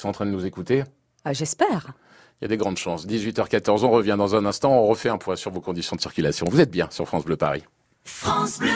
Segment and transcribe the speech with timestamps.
[0.00, 0.84] sont en train de nous écouter
[1.24, 1.92] ah, J'espère.
[2.40, 3.06] Il y a des grandes chances.
[3.06, 6.46] 18h14, on revient dans un instant, on refait un point sur vos conditions de circulation.
[6.48, 7.64] Vous êtes bien sur France Bleu Paris.
[8.04, 8.68] France Bleu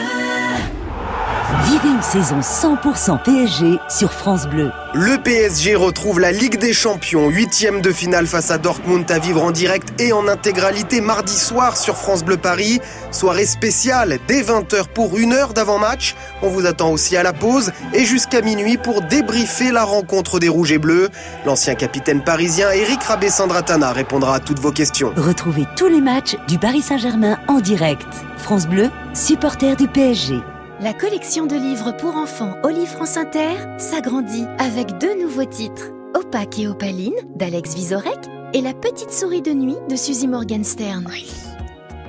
[1.61, 4.71] Vivez une saison 100% PSG sur France Bleu.
[4.95, 9.43] Le PSG retrouve la Ligue des Champions, huitième de finale face à Dortmund à vivre
[9.43, 12.81] en direct et en intégralité mardi soir sur France Bleu Paris.
[13.11, 16.15] Soirée spéciale dès 20h pour une heure d'avant-match.
[16.41, 20.49] On vous attend aussi à la pause et jusqu'à minuit pour débriefer la rencontre des
[20.49, 21.09] Rouges et Bleus.
[21.45, 25.13] L'ancien capitaine parisien Eric Rabé-Sandratana répondra à toutes vos questions.
[25.15, 28.07] Retrouvez tous les matchs du Paris Saint-Germain en direct.
[28.37, 30.41] France Bleu, supporter du PSG.
[30.83, 36.59] La collection de livres pour enfants Olive France Inter s'agrandit avec deux nouveaux titres Opaque
[36.59, 38.19] et Opaline d'Alex Vizorek
[38.53, 41.09] et La petite souris de nuit de Suzy Morgenstern.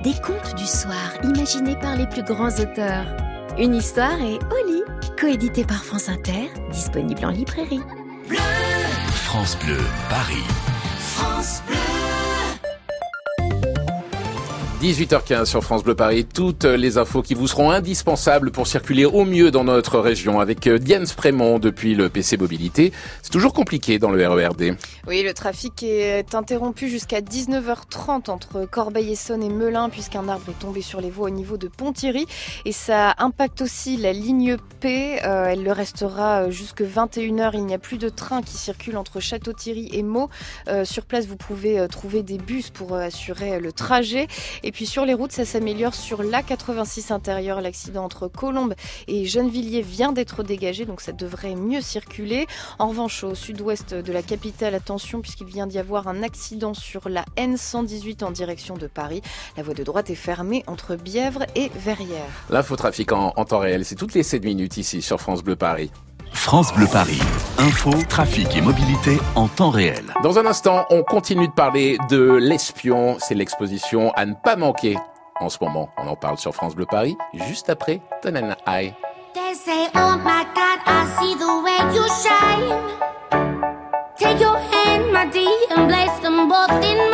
[0.03, 3.05] Des contes du soir imaginés par les plus grands auteurs.
[3.57, 4.83] Une histoire et Oli,
[5.17, 7.83] coédité par France Inter, disponible en librairie.
[9.23, 10.43] France Bleu, Paris.
[10.99, 11.94] France Bleu.
[14.85, 19.25] 18h15 sur France Bleu Paris, toutes les infos qui vous seront indispensables pour circuler au
[19.25, 22.91] mieux dans notre région avec euh, Diane Sprémont depuis le PC Mobilité.
[23.23, 24.77] C'est toujours compliqué dans le RERD.
[25.07, 30.83] Oui, le trafic est interrompu jusqu'à 19h30 entre Corbeil-Essonne et Melun puisqu'un arbre est tombé
[30.83, 32.27] sur les voies au niveau de Ponthierry
[32.65, 35.19] et ça impacte aussi la ligne P.
[35.25, 37.51] Euh, elle le restera jusque 21h.
[37.55, 40.29] Il n'y a plus de train qui circule entre Château-Thierry et Meaux.
[40.67, 44.27] Euh, sur place, vous pouvez trouver des bus pour assurer le trajet.
[44.61, 47.61] Et puis sur les routes, ça s'améliore sur l'A86 intérieur.
[47.61, 48.73] L'accident entre Colombes
[49.07, 52.45] et Gennevilliers vient d'être dégagé, donc ça devrait mieux circuler.
[52.77, 57.07] En revanche, au sud-ouest de la capitale, attention puisqu'il vient d'y avoir un accident sur
[57.07, 59.21] la N118 en direction de Paris.
[59.55, 62.43] La voie de droite est fermée entre Bièvre et Verrières.
[62.49, 65.89] L'infotrafic en, en temps réel, c'est toutes les 7 minutes ici sur France Bleu Paris.
[66.35, 67.21] France Bleu Paris.
[67.57, 70.13] Info, trafic et mobilité en temps réel.
[70.21, 73.17] Dans un instant, on continue de parler de l'espion.
[73.19, 74.95] C'est l'exposition à ne pas manquer
[75.39, 75.89] en ce moment.
[75.97, 77.17] On en parle sur France Bleu Paris,
[77.47, 78.93] juste après Tanan High.
[79.95, 83.05] oh my God, I see the way you shine.
[84.17, 87.04] Take your hand, my dear, and place them both in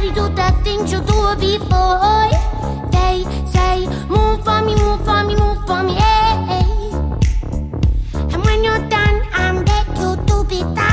[0.00, 2.30] Nobody do the things you do before.
[2.90, 6.90] They say, move for me, move for me, move for me, hey.
[8.14, 10.89] And when you're done, I'm ready to be done.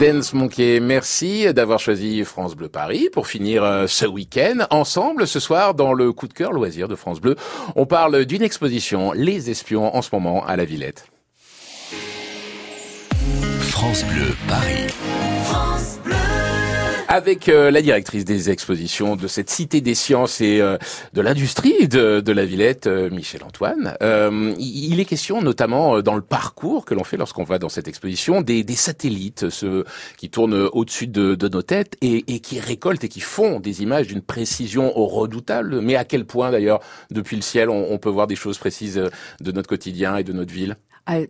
[0.00, 5.38] Dance Monkey, merci d'avoir choisi France Bleu Paris pour finir euh, ce week-end ensemble ce
[5.38, 7.36] soir dans le coup de cœur loisir de France Bleu.
[7.76, 11.06] On parle d'une exposition Les Espions en ce moment à la Villette.
[13.60, 14.86] France Bleu Paris.
[17.12, 20.78] Avec euh, la directrice des expositions de cette cité des sciences et euh,
[21.12, 23.96] de l'industrie de, de la Villette, euh, Michel Antoine.
[24.00, 27.68] Euh, il est question notamment euh, dans le parcours que l'on fait lorsqu'on va dans
[27.68, 29.84] cette exposition des, des satellites ceux
[30.18, 33.82] qui tournent au-dessus de, de, nos têtes et, et, qui récoltent et qui font des
[33.82, 35.80] images d'une précision redoutable.
[35.80, 36.78] Mais à quel point d'ailleurs
[37.10, 39.02] depuis le ciel on, on peut voir des choses précises
[39.40, 40.76] de notre quotidien et de notre ville?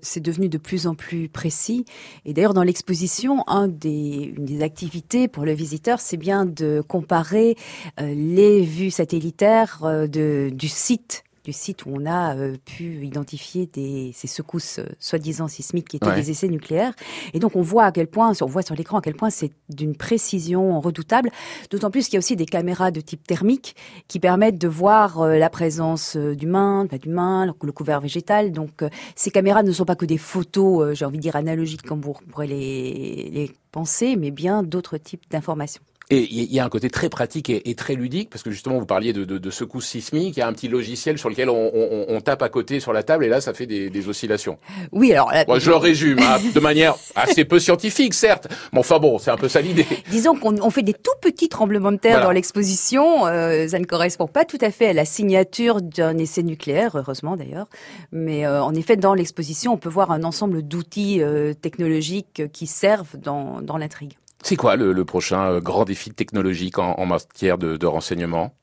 [0.02, 1.84] C'est devenu de plus en plus précis.
[2.24, 7.56] Et d'ailleurs, dans l'exposition, une des activités pour le visiteur, c'est bien de comparer
[8.00, 13.66] euh, les vues satellitaires euh, du site du site où on a euh, pu identifier
[13.66, 16.16] des, ces secousses euh, soi-disant sismiques qui étaient ouais.
[16.16, 16.92] des essais nucléaires.
[17.32, 19.52] Et donc on voit à quel point, on voit sur l'écran à quel point c'est
[19.69, 21.31] d'une précision redoutable.
[21.70, 23.75] D'autant plus qu'il y a aussi des caméras de type thermique
[24.08, 28.52] qui permettent de voir euh, la présence d'humains, pas d'humains, le couvert végétal.
[28.52, 28.84] Donc
[29.14, 32.14] ces caméras ne sont pas que des photos, j'ai envie de dire analogiques comme vous
[32.31, 35.82] pourrez les, les penser, mais bien d'autres types d'informations.
[36.12, 38.78] Et il y a un côté très pratique et, et, très ludique, parce que justement,
[38.78, 41.48] vous parliez de, de, de secousses sismiques, il y a un petit logiciel sur lequel
[41.48, 44.08] on, on, on, tape à côté sur la table, et là, ça fait des, des
[44.08, 44.58] oscillations.
[44.90, 45.30] Oui, alors...
[45.46, 49.30] Bon, je le résume, hein, de manière assez peu scientifique, certes, mais enfin bon, c'est
[49.30, 49.86] un peu ça l'idée.
[50.10, 52.26] Disons qu'on fait des tout petits tremblements de terre voilà.
[52.26, 56.42] dans l'exposition, euh, ça ne correspond pas tout à fait à la signature d'un essai
[56.42, 57.68] nucléaire, heureusement d'ailleurs,
[58.10, 62.66] mais euh, en effet, dans l'exposition, on peut voir un ensemble d'outils euh, technologiques qui
[62.66, 64.14] servent dans, dans l'intrigue.
[64.42, 68.54] C'est quoi le, prochain euh, grand défi technologique en, matière de renseignement?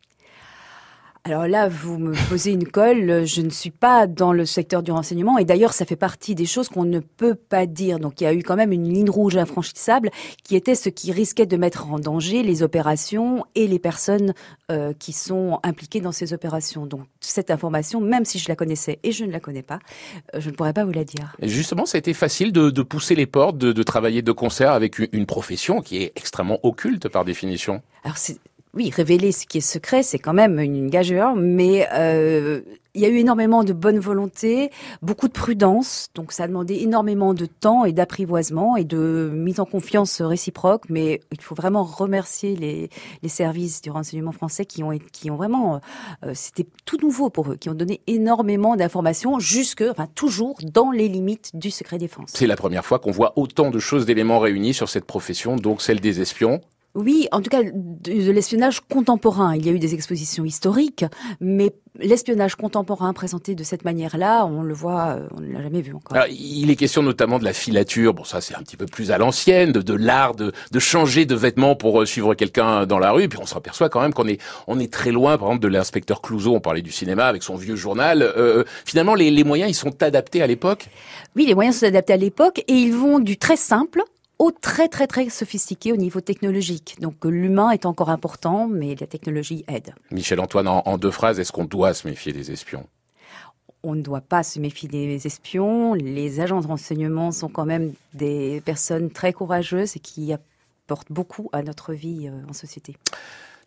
[1.28, 3.26] Alors là, vous me posez une colle.
[3.26, 5.38] Je ne suis pas dans le secteur du renseignement.
[5.38, 8.00] Et d'ailleurs, ça fait partie des choses qu'on ne peut pas dire.
[8.00, 10.10] Donc il y a eu quand même une ligne rouge infranchissable
[10.46, 14.34] qui était ce qui risquait de mettre en danger les opérations et les personnes
[14.72, 16.86] euh, qui sont impliquées dans ces opérations.
[16.86, 19.80] Donc cette information, même si je la connaissais et je ne la connais pas,
[20.34, 21.36] euh, je ne pourrais pas vous la dire.
[21.42, 24.32] Et justement, ça a été facile de, de pousser les portes, de, de, travailler de
[24.32, 27.82] concert avec une, une profession qui est extrêmement occulte par définition.
[28.06, 28.38] Alors c'est
[28.78, 32.62] oui, révéler ce qui est secret, c'est quand même une gageure, mais euh,
[32.94, 34.70] il y a eu énormément de bonne volonté,
[35.02, 39.60] beaucoup de prudence, donc ça a demandé énormément de temps et d'apprivoisement et de mise
[39.60, 42.90] en confiance réciproque, mais il faut vraiment remercier les,
[43.28, 45.82] services du renseignement français qui ont, qui ont vraiment,
[46.24, 50.92] euh, c'était tout nouveau pour eux, qui ont donné énormément d'informations, jusque, enfin toujours dans
[50.92, 52.30] les limites du secret défense.
[52.36, 55.82] C'est la première fois qu'on voit autant de choses, d'éléments réunis sur cette profession, donc
[55.82, 56.62] celle des espions.
[56.98, 59.56] Oui, en tout cas, de, l'espionnage contemporain.
[59.56, 61.06] Il y a eu des expositions historiques,
[61.40, 65.94] mais l'espionnage contemporain présenté de cette manière-là, on le voit, on ne l'a jamais vu
[65.94, 66.18] encore.
[66.18, 68.16] Alors, il est question notamment de la filature.
[68.16, 71.26] Bon, ça, c'est un petit peu plus à l'ancienne, de, de l'art de, de, changer
[71.28, 73.30] de vêtements pour euh, suivre quelqu'un dans la rue.
[73.30, 76.20] Puis on s'aperçoit quand même qu'on est, on est très loin, par exemple, de l'inspecteur
[76.20, 76.56] Clouseau.
[76.56, 78.24] On parlait du cinéma avec son vieux journal.
[78.24, 80.88] Euh, finalement, les, les moyens, ils sont adaptés à l'époque?
[81.36, 84.02] Oui, les moyens sont adaptés à l'époque et ils vont du très simple
[84.40, 86.98] au très très très sophistiqué au niveau technologique.
[87.00, 89.94] Donc l'humain est encore important, mais la technologie aide.
[90.12, 92.86] Michel Antoine, en, en deux phrases, est-ce qu'on doit se méfier des espions?
[93.84, 95.94] On ne doit pas se méfier des espions.
[95.94, 101.50] Les agents de renseignement sont quand même des personnes très courageuses et qui apportent beaucoup
[101.54, 102.98] à notre vie en société.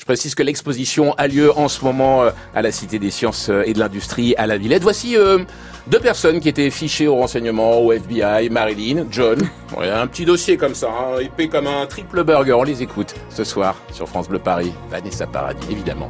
[0.00, 3.74] Je précise que l'exposition a lieu en ce moment à la Cité des Sciences et
[3.74, 4.82] de l'Industrie à la Villette.
[4.82, 5.40] Voici euh,
[5.88, 9.38] deux personnes qui étaient fichées au renseignement, au FBI, Marilyn, John.
[9.70, 12.54] Bon, il y a un petit dossier comme ça, hein, épais comme un triple burger.
[12.54, 14.72] On les écoute ce soir sur France Bleu Paris.
[14.90, 16.08] Vanessa Paradis, évidemment.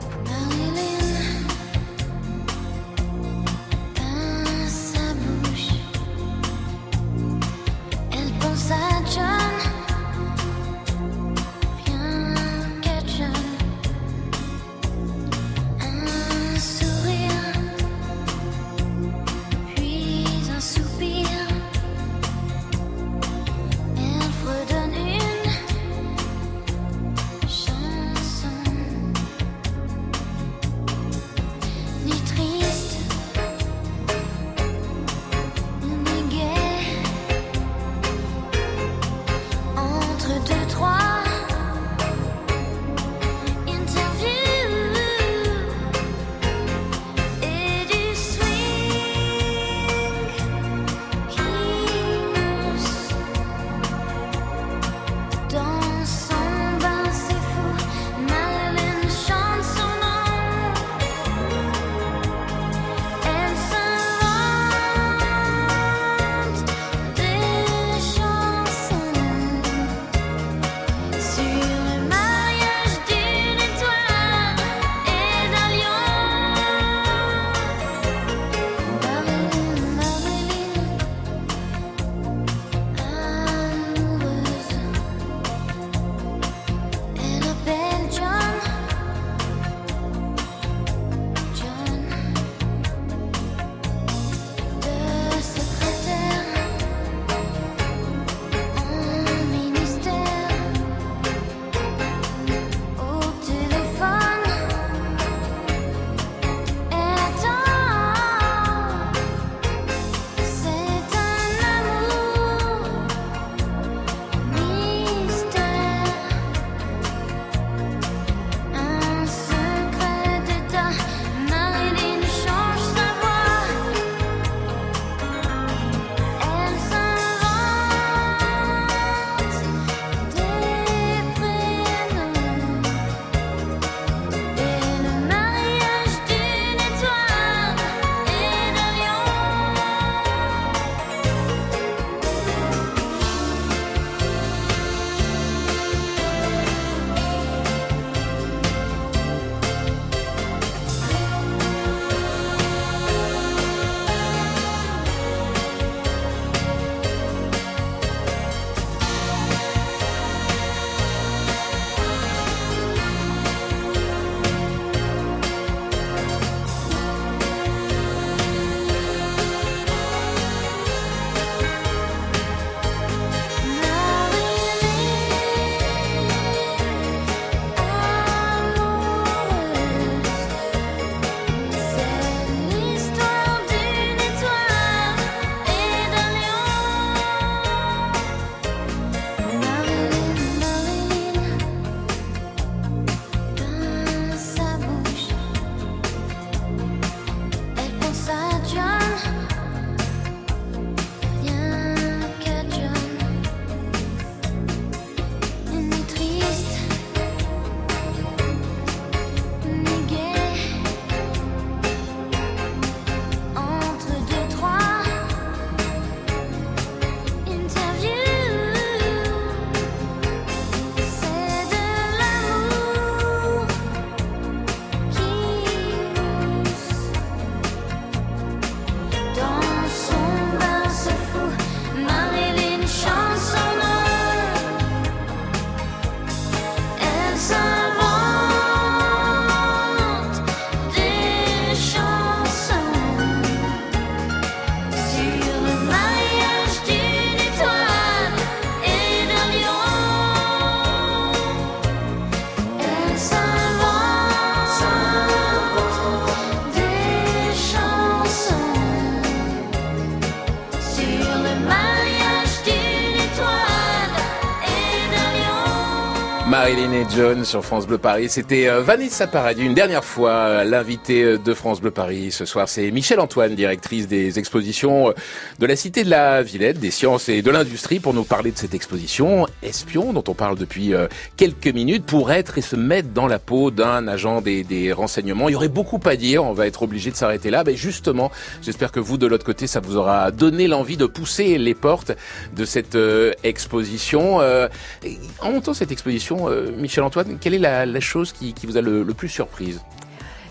[266.51, 268.29] Marilyn et John sur France Bleu Paris.
[268.29, 272.33] C'était euh, Vanessa Paradis, une dernière fois euh, l'invité euh, de France Bleu Paris.
[272.33, 275.15] Ce soir, c'est Michel Antoine, directrice des expositions
[275.61, 278.59] de la Cité de la Villette, des sciences et de l'industrie, pour nous parler de
[278.59, 280.93] cette exposition Espion, dont on parle depuis
[281.37, 285.49] quelques minutes, pour être et se mettre dans la peau d'un agent des, renseignements.
[285.49, 287.63] Il y aurait beaucoup à dire, on va être obligé de s'arrêter là.
[287.65, 291.59] Mais justement, j'espère que vous, de l'autre côté, ça vous aura donné l'envie de pousser
[291.59, 292.11] les portes
[292.57, 292.99] de cette
[293.45, 294.41] exposition.
[294.41, 299.29] en montant cette exposition, euh, Michel-Antoine, quelle est la, chose qui, vous a le, plus
[299.29, 299.81] surprise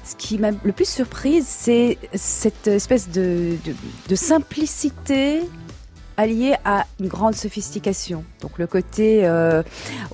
[0.04, 3.58] ce qui m'a le plus surprise, c'est cette espèce de,
[4.16, 5.42] simplicité
[6.18, 8.24] alliée à une grande sophistication.
[8.42, 9.62] Donc le côté euh,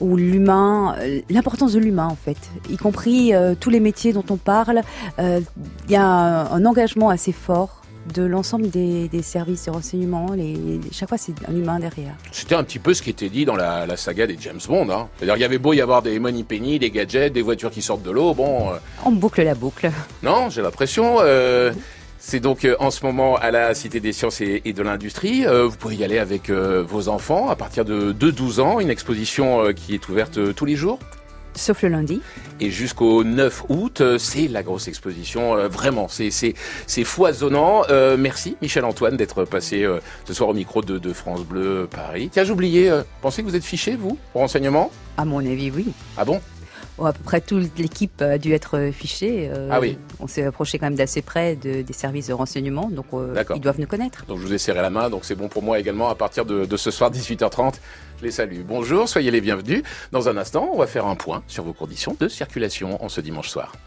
[0.01, 2.35] où l'humain, euh, l'importance de l'humain en fait,
[2.69, 4.81] y compris tous les métiers dont on parle,
[5.17, 5.45] il
[5.87, 10.33] y a un engagement assez fort de l'ensemble des, services de renseignement.
[10.33, 12.15] Les, chaque fois, c'est un humain derrière.
[12.31, 14.89] C'était un petit peu ce qui était dit dans la, saga des James Bond.
[14.89, 15.07] Hein.
[15.17, 17.81] C'est-à-dire, il y avait beau y avoir des money penny, des gadgets, des voitures qui
[17.81, 18.33] sortent de l'eau.
[18.33, 18.69] Bon.
[18.69, 19.89] Euh, On boucle la boucle.
[20.23, 21.17] Non, j'ai l'impression.
[21.21, 21.71] Euh,
[22.19, 25.45] c'est donc euh, en ce moment à la Cité des Sciences et, de l'Industrie.
[25.45, 28.79] vous pouvez y aller avec vos enfants à partir de, de 12 ans.
[28.79, 30.99] Une exposition qui est ouverte tous les jours
[31.55, 32.21] sauf le lundi.
[32.59, 35.57] Et jusqu'au 9 août, euh, c'est la grosse exposition.
[35.57, 37.83] Euh, vraiment, c'est c'est foisonnant.
[37.89, 39.85] Euh, merci Michel-Antoine d'être passé
[40.25, 42.29] ce soir au micro de, de France Bleu Paris.
[42.31, 45.87] Tiens, j'oubliais, pensez que vous êtes fiché, vous, pour renseignement À mon avis, oui.
[46.17, 46.41] Ah bon?
[47.03, 49.51] À peu près toute l'équipe a dû être fichée.
[49.69, 49.97] ah oui.
[50.19, 53.05] On s'est approché quand même d'assez près de, des services de renseignement, donc
[53.53, 54.25] ils doivent nous connaître.
[54.25, 56.45] Donc je vous ai serré la main, donc c'est bon pour moi également à partir
[56.45, 57.75] de, de ce soir 18h30.
[58.19, 58.61] Je les salue.
[58.65, 59.83] Bonjour, soyez les bienvenus.
[60.11, 63.19] Dans un instant, on va faire un point sur vos conditions de circulation en ce
[63.19, 63.73] dimanche soir.